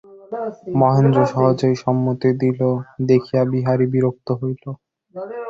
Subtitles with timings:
[0.81, 2.59] মহেন্দ্র সহজেই সম্মতি দিল
[3.09, 4.63] দেখিয়া বিহারী বিরক্ত হইল।